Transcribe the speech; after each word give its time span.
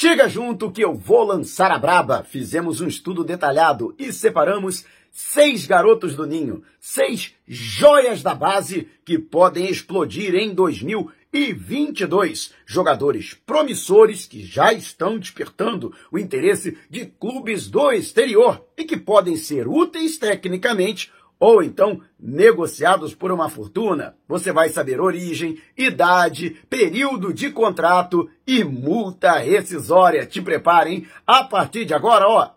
Chega 0.00 0.30
junto 0.30 0.72
que 0.72 0.82
eu 0.82 0.94
vou 0.94 1.24
lançar 1.24 1.70
a 1.70 1.78
braba. 1.78 2.24
Fizemos 2.24 2.80
um 2.80 2.88
estudo 2.88 3.22
detalhado 3.22 3.94
e 3.98 4.10
separamos 4.14 4.86
seis 5.10 5.66
garotos 5.66 6.16
do 6.16 6.26
ninho, 6.26 6.62
seis 6.80 7.34
joias 7.46 8.22
da 8.22 8.34
base 8.34 8.88
que 9.04 9.18
podem 9.18 9.68
explodir 9.68 10.34
em 10.34 10.54
2022. 10.54 12.54
Jogadores 12.64 13.34
promissores 13.44 14.24
que 14.24 14.42
já 14.42 14.72
estão 14.72 15.18
despertando 15.18 15.94
o 16.10 16.18
interesse 16.18 16.78
de 16.88 17.04
clubes 17.04 17.68
do 17.68 17.92
exterior 17.92 18.66
e 18.78 18.84
que 18.84 18.96
podem 18.96 19.36
ser 19.36 19.68
úteis 19.68 20.16
tecnicamente 20.16 21.12
ou 21.40 21.62
então 21.62 22.02
negociados 22.20 23.14
por 23.14 23.32
uma 23.32 23.48
fortuna. 23.48 24.14
Você 24.28 24.52
vai 24.52 24.68
saber 24.68 25.00
origem, 25.00 25.58
idade, 25.76 26.50
período 26.68 27.32
de 27.32 27.50
contrato 27.50 28.28
e 28.46 28.62
multa 28.62 29.38
rescisória. 29.38 30.26
Te 30.26 30.42
preparem 30.42 31.08
a 31.26 31.42
partir 31.42 31.86
de 31.86 31.94
agora, 31.94 32.28
ó. 32.28 32.50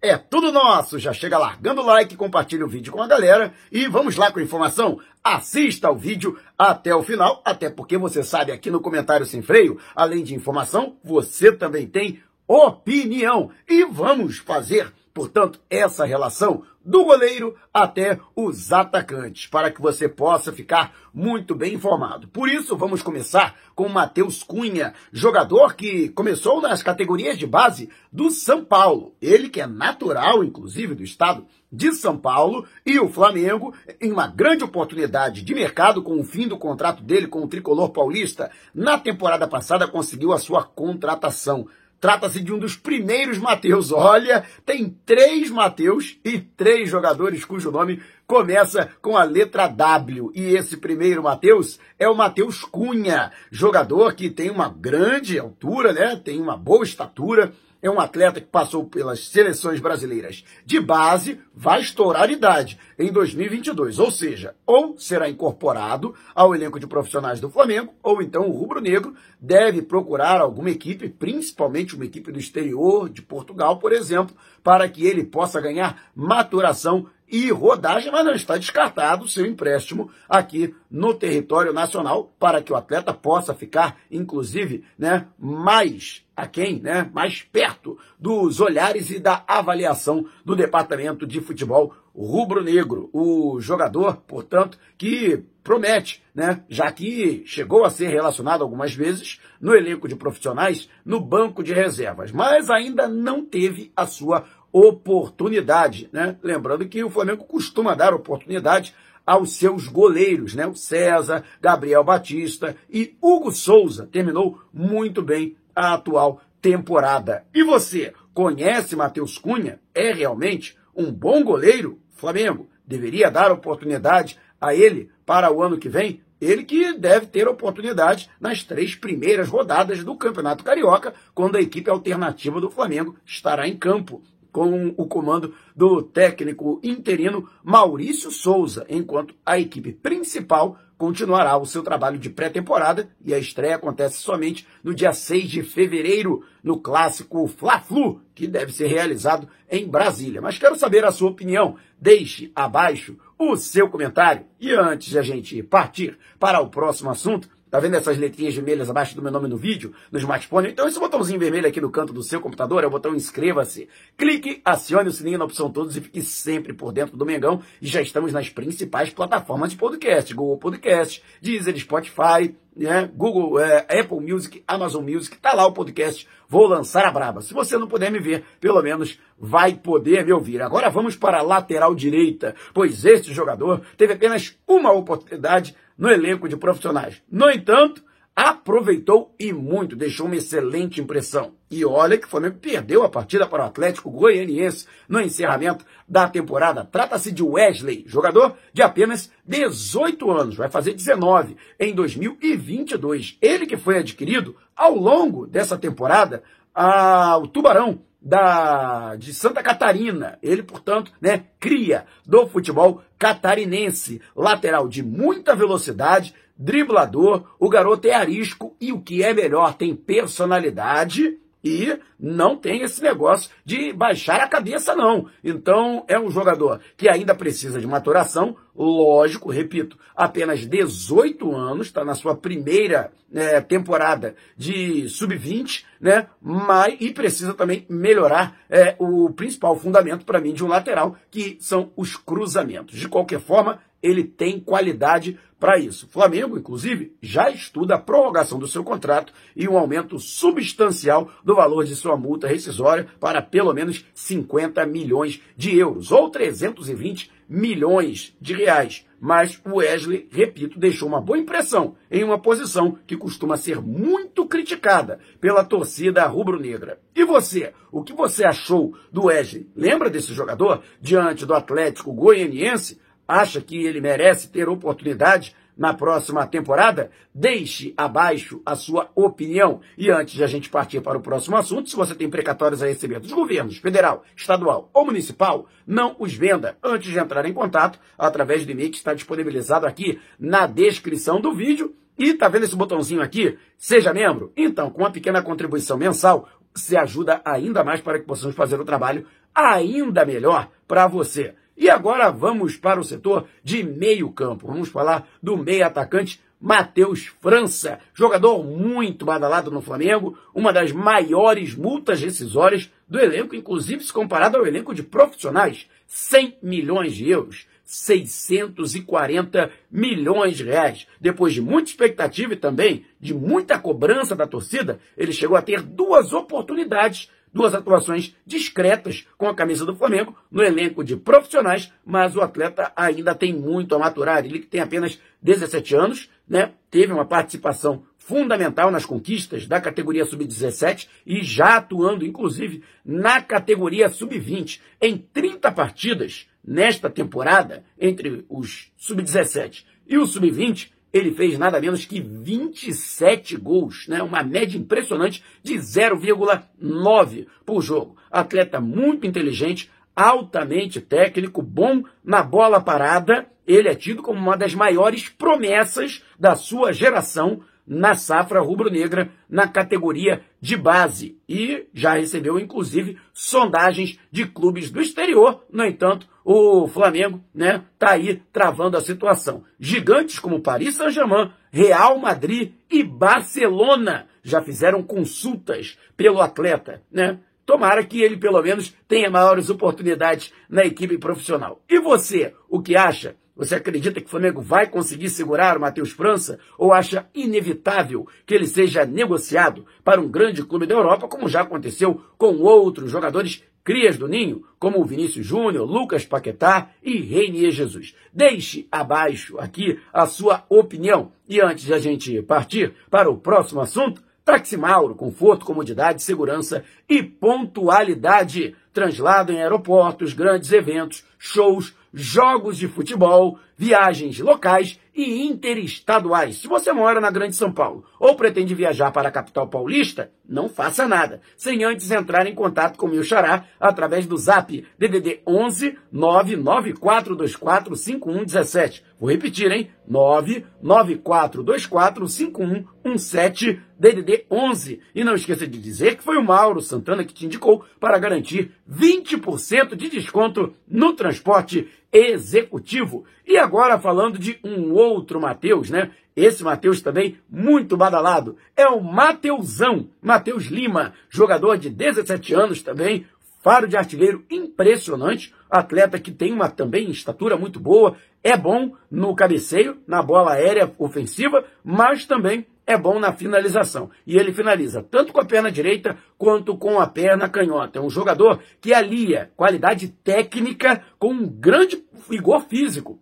É 0.00 0.16
tudo 0.16 0.52
nosso. 0.52 0.98
Já 0.98 1.12
chega 1.12 1.36
largando 1.36 1.82
o 1.82 1.84
like, 1.84 2.16
compartilha 2.16 2.64
o 2.64 2.68
vídeo 2.68 2.92
com 2.92 3.02
a 3.02 3.06
galera 3.06 3.52
e 3.70 3.86
vamos 3.88 4.16
lá 4.16 4.32
com 4.32 4.38
a 4.38 4.42
informação. 4.42 4.98
Assista 5.22 5.88
ao 5.88 5.96
vídeo 5.96 6.38
até 6.56 6.94
o 6.94 7.02
final, 7.02 7.42
até 7.44 7.68
porque 7.68 7.98
você 7.98 8.22
sabe 8.22 8.52
aqui 8.52 8.70
no 8.70 8.80
comentário 8.80 9.26
sem 9.26 9.42
freio, 9.42 9.78
além 9.94 10.24
de 10.24 10.34
informação, 10.34 10.96
você 11.04 11.52
também 11.52 11.86
tem 11.86 12.22
opinião. 12.46 13.50
E 13.68 13.84
vamos 13.84 14.38
fazer 14.38 14.92
portanto, 15.18 15.60
essa 15.68 16.04
relação 16.04 16.62
do 16.88 17.04
goleiro 17.04 17.54
até 17.72 18.18
os 18.34 18.72
atacantes, 18.72 19.46
para 19.46 19.70
que 19.70 19.78
você 19.78 20.08
possa 20.08 20.50
ficar 20.50 20.96
muito 21.12 21.54
bem 21.54 21.74
informado. 21.74 22.26
Por 22.28 22.48
isso, 22.48 22.78
vamos 22.78 23.02
começar 23.02 23.54
com 23.74 23.84
o 23.84 23.92
Matheus 23.92 24.42
Cunha, 24.42 24.94
jogador 25.12 25.74
que 25.74 26.08
começou 26.08 26.62
nas 26.62 26.82
categorias 26.82 27.36
de 27.36 27.46
base 27.46 27.90
do 28.10 28.30
São 28.30 28.64
Paulo. 28.64 29.14
Ele 29.20 29.50
que 29.50 29.60
é 29.60 29.66
natural, 29.66 30.42
inclusive, 30.42 30.94
do 30.94 31.02
estado 31.02 31.46
de 31.70 31.92
São 31.92 32.16
Paulo 32.16 32.66
e 32.86 32.98
o 32.98 33.10
Flamengo, 33.10 33.74
em 34.00 34.10
uma 34.10 34.26
grande 34.26 34.64
oportunidade 34.64 35.42
de 35.42 35.54
mercado 35.54 36.02
com 36.02 36.18
o 36.18 36.24
fim 36.24 36.48
do 36.48 36.56
contrato 36.56 37.02
dele 37.02 37.26
com 37.26 37.42
o 37.42 37.48
tricolor 37.48 37.90
paulista, 37.90 38.50
na 38.74 38.98
temporada 38.98 39.46
passada 39.46 39.86
conseguiu 39.86 40.32
a 40.32 40.38
sua 40.38 40.64
contratação. 40.64 41.68
Trata-se 42.00 42.40
de 42.40 42.52
um 42.52 42.58
dos 42.58 42.76
primeiros 42.76 43.38
Mateus. 43.38 43.90
Olha, 43.90 44.44
tem 44.64 44.96
três 45.04 45.50
Mateus 45.50 46.16
e 46.24 46.38
três 46.38 46.88
jogadores 46.88 47.44
cujo 47.44 47.70
nome 47.70 48.00
começa 48.26 48.90
com 49.00 49.16
a 49.16 49.24
letra 49.24 49.66
W. 49.66 50.30
E 50.34 50.54
esse 50.54 50.76
primeiro 50.76 51.22
Mateus 51.22 51.80
é 51.98 52.08
o 52.08 52.14
Mateus 52.14 52.62
Cunha, 52.62 53.32
jogador 53.50 54.14
que 54.14 54.30
tem 54.30 54.50
uma 54.50 54.68
grande 54.68 55.38
altura, 55.38 55.92
né? 55.92 56.14
Tem 56.16 56.40
uma 56.40 56.56
boa 56.56 56.84
estatura 56.84 57.52
é 57.80 57.90
um 57.90 58.00
atleta 58.00 58.40
que 58.40 58.46
passou 58.46 58.84
pelas 58.84 59.28
seleções 59.28 59.80
brasileiras 59.80 60.44
de 60.64 60.80
base, 60.80 61.40
vai 61.54 61.80
estourar 61.80 62.30
idade 62.30 62.78
em 62.98 63.12
2022, 63.12 63.98
ou 63.98 64.10
seja, 64.10 64.54
ou 64.66 64.98
será 64.98 65.28
incorporado 65.28 66.14
ao 66.34 66.54
elenco 66.54 66.80
de 66.80 66.86
profissionais 66.86 67.40
do 67.40 67.50
Flamengo, 67.50 67.94
ou 68.02 68.20
então 68.20 68.48
o 68.48 68.52
rubro-negro 68.52 69.14
deve 69.40 69.82
procurar 69.82 70.40
alguma 70.40 70.70
equipe, 70.70 71.08
principalmente 71.08 71.94
uma 71.94 72.04
equipe 72.04 72.32
do 72.32 72.38
exterior, 72.38 73.08
de 73.08 73.22
Portugal, 73.22 73.78
por 73.78 73.92
exemplo, 73.92 74.36
para 74.62 74.88
que 74.88 75.06
ele 75.06 75.24
possa 75.24 75.60
ganhar 75.60 76.10
maturação 76.14 77.06
e 77.30 77.50
rodagem, 77.50 78.10
mas 78.10 78.24
não 78.24 78.32
está 78.32 78.56
descartado 78.56 79.24
o 79.24 79.28
seu 79.28 79.44
empréstimo 79.44 80.10
aqui 80.28 80.74
no 80.90 81.14
território 81.14 81.72
nacional 81.72 82.32
para 82.38 82.62
que 82.62 82.72
o 82.72 82.76
atleta 82.76 83.12
possa 83.12 83.54
ficar, 83.54 83.98
inclusive, 84.10 84.84
né, 84.98 85.26
mais 85.38 86.24
a 86.34 86.46
quem, 86.46 86.80
né, 86.80 87.10
mais 87.12 87.42
perto 87.42 87.98
dos 88.18 88.60
olhares 88.60 89.10
e 89.10 89.18
da 89.18 89.44
avaliação 89.46 90.26
do 90.44 90.56
departamento 90.56 91.26
de 91.26 91.40
futebol 91.40 91.94
rubro-negro. 92.14 93.10
O 93.12 93.60
jogador, 93.60 94.16
portanto, 94.18 94.78
que 94.96 95.44
promete, 95.62 96.22
né, 96.34 96.64
já 96.68 96.90
que 96.90 97.42
chegou 97.44 97.84
a 97.84 97.90
ser 97.90 98.08
relacionado 98.08 98.62
algumas 98.62 98.94
vezes 98.94 99.40
no 99.60 99.74
elenco 99.74 100.08
de 100.08 100.16
profissionais 100.16 100.88
no 101.04 101.20
banco 101.20 101.62
de 101.62 101.74
reservas, 101.74 102.32
mas 102.32 102.70
ainda 102.70 103.06
não 103.06 103.44
teve 103.44 103.92
a 103.94 104.06
sua 104.06 104.44
oportunidade, 104.72 106.08
né? 106.12 106.36
Lembrando 106.42 106.86
que 106.88 107.02
o 107.02 107.10
Flamengo 107.10 107.44
costuma 107.44 107.94
dar 107.94 108.14
oportunidade 108.14 108.94
aos 109.26 109.52
seus 109.52 109.88
goleiros, 109.88 110.54
né? 110.54 110.66
O 110.66 110.74
César, 110.74 111.44
Gabriel 111.60 112.04
Batista 112.04 112.76
e 112.88 113.16
Hugo 113.20 113.52
Souza 113.52 114.08
terminou 114.10 114.60
muito 114.72 115.22
bem 115.22 115.56
a 115.74 115.94
atual 115.94 116.40
temporada. 116.60 117.44
E 117.54 117.62
você 117.62 118.12
conhece 118.32 118.96
Matheus 118.96 119.38
Cunha? 119.38 119.80
É 119.94 120.12
realmente 120.12 120.76
um 120.94 121.12
bom 121.12 121.42
goleiro? 121.44 121.98
Flamengo 122.10 122.68
deveria 122.86 123.30
dar 123.30 123.52
oportunidade 123.52 124.38
a 124.60 124.74
ele 124.74 125.10
para 125.24 125.52
o 125.52 125.62
ano 125.62 125.78
que 125.78 125.88
vem? 125.88 126.22
Ele 126.40 126.64
que 126.64 126.92
deve 126.94 127.26
ter 127.26 127.48
oportunidade 127.48 128.30
nas 128.40 128.62
três 128.62 128.94
primeiras 128.94 129.48
rodadas 129.48 130.04
do 130.04 130.16
Campeonato 130.16 130.64
Carioca, 130.64 131.12
quando 131.34 131.56
a 131.56 131.60
equipe 131.60 131.90
alternativa 131.90 132.60
do 132.60 132.70
Flamengo 132.70 133.16
estará 133.26 133.66
em 133.66 133.76
campo 133.76 134.22
com 134.58 134.92
o 134.96 135.06
comando 135.06 135.54
do 135.76 136.02
técnico 136.02 136.80
interino 136.82 137.48
Maurício 137.62 138.28
Souza, 138.28 138.84
enquanto 138.88 139.32
a 139.46 139.56
equipe 139.56 139.92
principal 139.92 140.76
continuará 140.96 141.56
o 141.56 141.64
seu 141.64 141.80
trabalho 141.80 142.18
de 142.18 142.28
pré-temporada 142.28 143.08
e 143.24 143.32
a 143.32 143.38
estreia 143.38 143.76
acontece 143.76 144.18
somente 144.18 144.66
no 144.82 144.92
dia 144.92 145.12
6 145.12 145.48
de 145.48 145.62
fevereiro, 145.62 146.44
no 146.60 146.80
clássico 146.80 147.46
Fla-Flu, 147.46 148.20
que 148.34 148.48
deve 148.48 148.72
ser 148.72 148.88
realizado 148.88 149.48
em 149.70 149.86
Brasília. 149.86 150.40
Mas 150.42 150.58
quero 150.58 150.74
saber 150.74 151.04
a 151.04 151.12
sua 151.12 151.30
opinião. 151.30 151.76
Deixe 152.00 152.50
abaixo 152.52 153.16
o 153.38 153.54
seu 153.54 153.88
comentário. 153.88 154.44
E 154.58 154.72
antes 154.72 155.10
de 155.10 155.18
a 155.20 155.22
gente 155.22 155.62
partir 155.62 156.18
para 156.36 156.60
o 156.60 156.68
próximo 156.68 157.10
assunto, 157.10 157.48
Tá 157.70 157.78
vendo 157.80 157.96
essas 157.96 158.16
letrinhas 158.16 158.54
vermelhas 158.54 158.88
abaixo 158.88 159.14
do 159.14 159.22
meu 159.22 159.30
nome 159.30 159.46
no 159.46 159.56
vídeo, 159.56 159.92
no 160.10 160.18
smartphone? 160.18 160.70
Então 160.70 160.88
esse 160.88 160.98
botãozinho 160.98 161.38
vermelho 161.38 161.68
aqui 161.68 161.80
no 161.80 161.90
canto 161.90 162.12
do 162.12 162.22
seu 162.22 162.40
computador 162.40 162.82
é 162.82 162.86
o 162.86 162.90
botão 162.90 163.14
inscreva-se. 163.14 163.88
Clique, 164.16 164.62
acione 164.64 165.08
o 165.08 165.12
sininho 165.12 165.38
na 165.38 165.44
opção 165.44 165.70
todos 165.70 165.96
e 165.96 166.00
fique 166.00 166.22
sempre 166.22 166.72
por 166.72 166.92
dentro 166.92 167.16
do 167.16 167.26
Mengão. 167.26 167.60
E 167.82 167.86
já 167.86 168.00
estamos 168.00 168.32
nas 168.32 168.48
principais 168.48 169.10
plataformas 169.10 169.72
de 169.72 169.76
podcast, 169.76 170.32
Google 170.32 170.56
Podcast, 170.56 171.22
Deezer, 171.42 171.78
Spotify, 171.78 172.54
né? 172.74 173.10
Google, 173.14 173.58
é, 173.58 174.00
Apple 174.00 174.20
Music, 174.20 174.62
Amazon 174.66 175.04
Music, 175.04 175.36
tá 175.36 175.52
lá 175.52 175.66
o 175.66 175.72
podcast. 175.72 176.26
Vou 176.48 176.66
lançar 176.66 177.04
a 177.04 177.10
braba. 177.10 177.42
Se 177.42 177.52
você 177.52 177.76
não 177.76 177.88
puder 177.88 178.10
me 178.10 178.20
ver, 178.20 178.44
pelo 178.60 178.80
menos 178.80 179.18
vai 179.38 179.74
poder 179.74 180.24
me 180.24 180.32
ouvir. 180.32 180.62
Agora 180.62 180.88
vamos 180.88 181.16
para 181.16 181.40
a 181.40 181.42
lateral 181.42 181.94
direita, 181.94 182.54
pois 182.72 183.04
este 183.04 183.34
jogador 183.34 183.82
teve 183.96 184.14
apenas 184.14 184.56
uma 184.66 184.92
oportunidade 184.92 185.74
no 185.98 186.08
elenco 186.08 186.48
de 186.48 186.56
profissionais. 186.56 187.20
No 187.28 187.50
entanto, 187.50 188.02
aproveitou 188.40 189.34
e 189.36 189.52
muito, 189.52 189.96
deixou 189.96 190.26
uma 190.26 190.36
excelente 190.36 191.00
impressão. 191.00 191.54
E 191.68 191.84
olha 191.84 192.16
que 192.16 192.24
o 192.24 192.30
Flamengo 192.30 192.58
perdeu 192.60 193.02
a 193.02 193.08
partida 193.08 193.44
para 193.48 193.64
o 193.64 193.66
Atlético 193.66 194.12
Goianiense 194.12 194.86
no 195.08 195.20
encerramento 195.20 195.84
da 196.08 196.28
temporada. 196.28 196.84
Trata-se 196.84 197.32
de 197.32 197.42
Wesley, 197.42 198.04
jogador 198.06 198.56
de 198.72 198.80
apenas 198.80 199.28
18 199.44 200.30
anos, 200.30 200.54
vai 200.54 200.70
fazer 200.70 200.94
19 200.94 201.56
em 201.80 201.92
2022. 201.92 203.36
Ele 203.42 203.66
que 203.66 203.76
foi 203.76 203.98
adquirido 203.98 204.54
ao 204.76 204.94
longo 204.94 205.44
dessa 205.44 205.76
temporada 205.76 206.44
ao 206.72 207.48
Tubarão 207.48 208.00
da, 208.28 209.16
de 209.16 209.32
Santa 209.32 209.62
Catarina. 209.62 210.38
Ele, 210.42 210.62
portanto, 210.62 211.10
né, 211.18 211.44
cria 211.58 212.04
do 212.26 212.46
futebol 212.46 213.02
catarinense. 213.18 214.20
Lateral 214.36 214.86
de 214.86 215.02
muita 215.02 215.56
velocidade, 215.56 216.34
driblador, 216.54 217.56
o 217.58 217.70
garoto 217.70 218.06
é 218.06 218.12
arisco 218.12 218.76
e 218.78 218.92
o 218.92 219.00
que 219.00 219.22
é 219.22 219.32
melhor, 219.32 219.72
tem 219.72 219.96
personalidade 219.96 221.38
e 221.62 221.98
não 222.18 222.56
tem 222.56 222.82
esse 222.82 223.02
negócio 223.02 223.50
de 223.64 223.92
baixar 223.92 224.40
a 224.40 224.48
cabeça, 224.48 224.94
não. 224.94 225.26
Então, 225.42 226.04
é 226.08 226.18
um 226.18 226.30
jogador 226.30 226.80
que 226.96 227.08
ainda 227.08 227.34
precisa 227.34 227.80
de 227.80 227.86
maturação, 227.86 228.56
lógico, 228.76 229.50
repito, 229.50 229.98
apenas 230.14 230.66
18 230.66 231.54
anos, 231.54 231.88
está 231.88 232.04
na 232.04 232.14
sua 232.14 232.36
primeira 232.36 233.10
é, 233.32 233.60
temporada 233.60 234.34
de 234.56 235.08
sub-20, 235.08 235.84
né? 236.00 236.28
Mas, 236.40 236.96
e 237.00 237.12
precisa 237.12 237.54
também 237.54 237.84
melhorar 237.88 238.56
é, 238.70 238.94
o 238.98 239.30
principal 239.30 239.76
fundamento 239.76 240.24
para 240.24 240.40
mim 240.40 240.52
de 240.52 240.64
um 240.64 240.68
lateral, 240.68 241.16
que 241.30 241.56
são 241.60 241.90
os 241.96 242.16
cruzamentos. 242.16 242.98
De 242.98 243.08
qualquer 243.08 243.40
forma, 243.40 243.80
ele 244.02 244.24
tem 244.24 244.60
qualidade 244.60 245.38
para 245.58 245.78
isso. 245.78 246.06
O 246.06 246.08
Flamengo, 246.08 246.56
inclusive, 246.56 247.16
já 247.20 247.50
estuda 247.50 247.96
a 247.96 247.98
prorrogação 247.98 248.58
do 248.58 248.68
seu 248.68 248.84
contrato 248.84 249.32
e 249.56 249.68
um 249.68 249.76
aumento 249.76 250.18
substancial 250.18 251.30
do 251.44 251.56
valor 251.56 251.84
de 251.84 251.96
sua 251.96 252.16
multa 252.16 252.46
rescisória 252.46 253.08
para 253.18 253.42
pelo 253.42 253.74
menos 253.74 254.04
50 254.14 254.86
milhões 254.86 255.40
de 255.56 255.76
euros 255.76 256.12
ou 256.12 256.30
320 256.30 257.30
milhões 257.48 258.36
de 258.40 258.54
reais. 258.54 259.04
mas 259.20 259.60
o 259.64 259.78
Wesley, 259.78 260.28
repito, 260.30 260.78
deixou 260.78 261.08
uma 261.08 261.20
boa 261.20 261.36
impressão 261.36 261.96
em 262.08 262.22
uma 262.22 262.38
posição 262.38 262.96
que 263.04 263.16
costuma 263.16 263.56
ser 263.56 263.80
muito 263.80 264.46
criticada 264.46 265.18
pela 265.40 265.64
torcida 265.64 266.24
rubro-negra. 266.26 267.00
E 267.16 267.24
você, 267.24 267.72
o 267.90 268.04
que 268.04 268.12
você 268.12 268.44
achou 268.44 268.94
do 269.10 269.24
Wesley? 269.24 269.68
Lembra 269.74 270.08
desse 270.08 270.32
jogador 270.34 270.82
diante 271.00 271.44
do 271.44 271.52
Atlético 271.52 272.12
Goianiense? 272.12 273.00
Acha 273.28 273.60
que 273.60 273.84
ele 273.84 274.00
merece 274.00 274.48
ter 274.48 274.70
oportunidade 274.70 275.54
na 275.76 275.92
próxima 275.92 276.46
temporada? 276.46 277.10
Deixe 277.34 277.92
abaixo 277.94 278.62
a 278.64 278.74
sua 278.74 279.10
opinião. 279.14 279.82
E 279.98 280.10
antes 280.10 280.32
de 280.32 280.42
a 280.42 280.46
gente 280.46 280.70
partir 280.70 281.02
para 281.02 281.18
o 281.18 281.20
próximo 281.20 281.54
assunto, 281.54 281.90
se 281.90 281.94
você 281.94 282.14
tem 282.14 282.30
precatórios 282.30 282.82
a 282.82 282.86
receber 282.86 283.20
dos 283.20 283.30
governos 283.30 283.76
federal, 283.76 284.24
estadual 284.34 284.88
ou 284.94 285.04
municipal, 285.04 285.66
não 285.86 286.16
os 286.18 286.32
venda 286.32 286.78
antes 286.82 287.12
de 287.12 287.18
entrar 287.18 287.44
em 287.44 287.52
contato 287.52 288.00
através 288.16 288.64
do 288.64 288.72
e-mail 288.72 288.90
que 288.90 288.96
está 288.96 289.12
disponibilizado 289.12 289.84
aqui 289.84 290.18
na 290.40 290.66
descrição 290.66 291.38
do 291.38 291.54
vídeo. 291.54 291.94
E 292.18 292.32
tá 292.32 292.48
vendo 292.48 292.64
esse 292.64 292.74
botãozinho 292.74 293.20
aqui? 293.20 293.58
Seja 293.76 294.12
membro? 294.14 294.52
Então, 294.56 294.90
com 294.90 295.02
uma 295.02 295.12
pequena 295.12 295.42
contribuição 295.42 295.98
mensal, 295.98 296.48
você 296.74 296.96
ajuda 296.96 297.42
ainda 297.44 297.84
mais 297.84 298.00
para 298.00 298.18
que 298.18 298.24
possamos 298.24 298.56
fazer 298.56 298.80
o 298.80 298.84
trabalho 298.84 299.26
ainda 299.54 300.24
melhor 300.24 300.68
para 300.86 301.06
você. 301.06 301.54
E 301.80 301.88
agora 301.88 302.28
vamos 302.28 302.76
para 302.76 302.98
o 302.98 303.04
setor 303.04 303.46
de 303.62 303.84
meio 303.84 304.30
campo. 304.32 304.66
Vamos 304.66 304.88
falar 304.88 305.28
do 305.40 305.56
meio 305.56 305.86
atacante 305.86 306.40
Matheus 306.60 307.26
França, 307.40 308.00
jogador 308.12 308.64
muito 308.64 309.24
badalado 309.24 309.70
no 309.70 309.80
Flamengo, 309.80 310.36
uma 310.52 310.72
das 310.72 310.90
maiores 310.90 311.76
multas 311.76 312.20
rescisórias 312.20 312.92
do 313.06 313.20
elenco, 313.20 313.54
inclusive 313.54 314.02
se 314.02 314.12
comparado 314.12 314.56
ao 314.56 314.66
elenco 314.66 314.92
de 314.92 315.04
profissionais, 315.04 315.88
100 316.08 316.58
milhões 316.60 317.14
de 317.14 317.30
euros. 317.30 317.68
640 317.88 319.70
milhões 319.90 320.58
de 320.58 320.64
reais. 320.64 321.06
Depois 321.18 321.54
de 321.54 321.62
muita 321.62 321.88
expectativa 321.88 322.52
e 322.52 322.56
também 322.56 323.06
de 323.18 323.32
muita 323.32 323.78
cobrança 323.78 324.36
da 324.36 324.46
torcida, 324.46 325.00
ele 325.16 325.32
chegou 325.32 325.56
a 325.56 325.62
ter 325.62 325.80
duas 325.80 326.34
oportunidades 326.34 327.30
duas 327.52 327.74
atuações 327.74 328.34
discretas 328.46 329.26
com 329.36 329.48
a 329.48 329.54
camisa 329.54 329.84
do 329.84 329.94
Flamengo 329.94 330.36
no 330.50 330.62
elenco 330.62 331.02
de 331.02 331.16
profissionais, 331.16 331.92
mas 332.04 332.36
o 332.36 332.40
atleta 332.40 332.92
ainda 332.96 333.34
tem 333.34 333.52
muito 333.52 333.94
a 333.94 333.98
maturar. 333.98 334.44
Ele 334.44 334.60
que 334.60 334.66
tem 334.66 334.80
apenas 334.80 335.20
17 335.42 335.94
anos, 335.94 336.30
né? 336.48 336.72
Teve 336.90 337.12
uma 337.12 337.24
participação 337.24 338.02
fundamental 338.16 338.90
nas 338.90 339.06
conquistas 339.06 339.66
da 339.66 339.80
categoria 339.80 340.26
sub-17 340.26 341.08
e 341.24 341.42
já 341.42 341.76
atuando, 341.76 342.26
inclusive, 342.26 342.82
na 343.04 343.40
categoria 343.40 344.08
sub-20 344.08 344.80
em 345.00 345.16
30 345.16 345.72
partidas 345.72 346.46
nesta 346.62 347.08
temporada 347.08 347.84
entre 347.98 348.44
os 348.48 348.92
sub-17 348.98 349.84
e 350.06 350.18
o 350.18 350.26
sub-20 350.26 350.90
ele 351.12 351.32
fez 351.32 351.58
nada 351.58 351.80
menos 351.80 352.04
que 352.04 352.20
27 352.20 353.56
gols, 353.56 354.06
né? 354.08 354.22
uma 354.22 354.42
média 354.42 354.78
impressionante 354.78 355.42
de 355.62 355.74
0,9 355.74 357.46
por 357.64 357.82
jogo. 357.82 358.16
Atleta 358.30 358.80
muito 358.80 359.26
inteligente, 359.26 359.90
altamente 360.14 361.00
técnico, 361.00 361.62
bom 361.62 362.02
na 362.22 362.42
bola 362.42 362.80
parada. 362.80 363.46
Ele 363.66 363.88
é 363.88 363.94
tido 363.94 364.22
como 364.22 364.38
uma 364.38 364.56
das 364.56 364.74
maiores 364.74 365.28
promessas 365.28 366.22
da 366.38 366.54
sua 366.54 366.92
geração 366.92 367.62
na 367.88 368.14
safra 368.14 368.60
rubro-negra 368.60 369.30
na 369.48 369.66
categoria 369.66 370.42
de 370.60 370.76
base 370.76 371.38
e 371.48 371.86
já 371.94 372.14
recebeu 372.14 372.58
inclusive 372.58 373.16
sondagens 373.32 374.18
de 374.30 374.46
clubes 374.46 374.90
do 374.90 375.00
exterior. 375.00 375.64
No 375.72 375.84
entanto, 375.84 376.28
o 376.44 376.86
Flamengo, 376.86 377.42
né, 377.54 377.84
tá 377.98 378.10
aí 378.10 378.42
travando 378.52 378.96
a 378.96 379.00
situação. 379.00 379.64
Gigantes 379.80 380.38
como 380.38 380.60
Paris 380.60 380.96
Saint-Germain, 380.96 381.50
Real 381.70 382.18
Madrid 382.18 382.72
e 382.90 383.02
Barcelona 383.02 384.26
já 384.42 384.60
fizeram 384.62 385.02
consultas 385.02 385.98
pelo 386.16 386.40
atleta, 386.40 387.02
né? 387.10 387.38
Tomara 387.66 388.02
que 388.02 388.22
ele 388.22 388.38
pelo 388.38 388.62
menos 388.62 388.94
tenha 389.06 389.30
maiores 389.30 389.68
oportunidades 389.68 390.52
na 390.70 390.86
equipe 390.86 391.18
profissional. 391.18 391.82
E 391.86 392.00
você, 392.00 392.54
o 392.66 392.80
que 392.80 392.96
acha? 392.96 393.36
Você 393.58 393.74
acredita 393.74 394.20
que 394.20 394.26
o 394.28 394.30
Flamengo 394.30 394.62
vai 394.62 394.86
conseguir 394.86 395.28
segurar 395.28 395.76
o 395.76 395.80
Matheus 395.80 396.12
França 396.12 396.60
ou 396.78 396.92
acha 396.92 397.26
inevitável 397.34 398.24
que 398.46 398.54
ele 398.54 398.68
seja 398.68 399.04
negociado 399.04 399.84
para 400.04 400.20
um 400.20 400.28
grande 400.28 400.62
clube 400.64 400.86
da 400.86 400.94
Europa, 400.94 401.26
como 401.26 401.48
já 401.48 401.62
aconteceu 401.62 402.22
com 402.38 402.58
outros 402.58 403.10
jogadores 403.10 403.64
crias 403.82 404.16
do 404.16 404.28
Ninho, 404.28 404.64
como 404.78 405.00
o 405.00 405.04
Vinícius 405.04 405.44
Júnior, 405.44 405.90
Lucas 405.90 406.24
Paquetá 406.24 406.90
e 407.02 407.20
Reinier 407.20 407.72
Jesus? 407.72 408.14
Deixe 408.32 408.86
abaixo 408.92 409.58
aqui 409.58 409.98
a 410.12 410.24
sua 410.26 410.64
opinião. 410.68 411.32
E 411.48 411.60
antes 411.60 411.84
de 411.84 411.94
a 411.94 411.98
gente 411.98 412.40
partir 412.42 412.94
para 413.10 413.28
o 413.28 413.38
próximo 413.38 413.80
assunto, 413.80 414.22
Táxi 414.44 414.76
Mauro, 414.76 415.14
conforto, 415.14 415.66
comodidade, 415.66 416.22
segurança 416.22 416.84
e 417.08 417.22
pontualidade. 417.22 418.76
Translado 418.94 419.52
em 419.52 419.60
aeroportos, 419.60 420.32
grandes 420.32 420.72
eventos, 420.72 421.24
shows, 421.38 421.94
jogos 422.12 422.76
de 422.76 422.88
futebol, 422.88 423.58
viagens 423.76 424.38
locais 424.38 424.98
e 425.14 425.46
interestaduais. 425.46 426.56
Se 426.56 426.68
você 426.68 426.92
mora 426.92 427.20
na 427.20 427.30
Grande 427.30 427.56
São 427.56 427.72
Paulo 427.72 428.04
ou 428.18 428.34
pretende 428.34 428.74
viajar 428.74 429.10
para 429.10 429.28
a 429.28 429.32
capital 429.32 429.68
paulista, 429.68 430.30
não 430.48 430.68
faça 430.68 431.06
nada, 431.06 431.40
sem 431.56 431.84
antes 431.84 432.10
entrar 432.10 432.46
em 432.46 432.54
contato 432.54 432.96
com 432.96 433.06
o 433.06 433.10
meu 433.10 433.22
xará 433.22 433.66
através 433.78 434.26
do 434.26 434.36
zap 434.36 434.84
DDD 434.98 435.40
11 435.46 435.96
99424 436.10 437.94
5117. 437.94 439.04
Vou 439.20 439.30
repetir, 439.30 439.70
hein? 439.70 439.90
99424 440.08 442.28
5117 442.28 443.80
DDD 443.98 444.46
11. 444.50 445.00
E 445.14 445.22
não 445.22 445.34
esqueça 445.34 445.66
de 445.66 445.78
dizer 445.78 446.16
que 446.16 446.24
foi 446.24 446.38
o 446.38 446.44
Mauro 446.44 446.80
Santana 446.80 447.24
que 447.24 447.34
te 447.34 447.44
indicou 447.44 447.84
para 448.00 448.18
garantir 448.18 448.72
20% 448.90 449.94
de 449.94 450.08
desconto 450.08 450.72
no 450.88 451.12
transporte 451.12 451.88
executivo. 452.12 453.24
E 453.46 453.58
agora 453.58 453.98
falando 453.98 454.38
de 454.38 454.58
um 454.64 454.92
outro 454.92 455.40
Mateus, 455.40 455.90
né? 455.90 456.10
Esse 456.38 456.62
Mateus 456.62 457.00
também 457.00 457.36
muito 457.50 457.96
badalado. 457.96 458.56
É 458.76 458.86
o 458.86 459.00
Mateusão, 459.00 460.08
Mateus 460.22 460.66
Lima, 460.66 461.12
jogador 461.28 461.76
de 461.76 461.90
17 461.90 462.54
anos 462.54 462.80
também, 462.80 463.26
faro 463.60 463.88
de 463.88 463.96
artilheiro 463.96 464.44
impressionante, 464.48 465.52
atleta 465.68 466.16
que 466.16 466.30
tem 466.30 466.52
uma 466.52 466.68
também 466.68 467.10
estatura 467.10 467.56
muito 467.56 467.80
boa, 467.80 468.16
é 468.40 468.56
bom 468.56 468.92
no 469.10 469.34
cabeceio, 469.34 469.98
na 470.06 470.22
bola 470.22 470.52
aérea 470.52 470.94
ofensiva, 470.96 471.64
mas 471.82 472.24
também 472.24 472.64
é 472.86 472.96
bom 472.96 473.18
na 473.18 473.32
finalização. 473.32 474.08
E 474.24 474.36
ele 474.36 474.52
finaliza 474.52 475.02
tanto 475.02 475.32
com 475.32 475.40
a 475.40 475.44
perna 475.44 475.72
direita 475.72 476.16
quanto 476.38 476.76
com 476.78 477.00
a 477.00 477.06
perna 477.08 477.48
canhota. 477.48 477.98
É 477.98 478.02
um 478.02 478.08
jogador 478.08 478.60
que 478.80 478.94
alia 478.94 479.50
qualidade 479.56 480.06
técnica 480.08 481.02
com 481.18 481.32
um 481.32 481.48
grande 481.48 482.00
vigor 482.30 482.60
físico. 482.60 483.18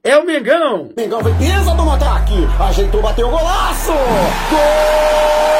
é 0.03 0.17
o 0.17 0.25
Mengão! 0.25 0.89
Mengão 0.97 1.21
foi 1.21 1.33
pisa 1.35 1.75
do 1.75 1.89
ataque, 1.89 2.47
ajeitou, 2.59 3.01
bateu 3.01 3.27
o 3.27 3.31
golaço! 3.31 3.91
Gol! 4.49 5.50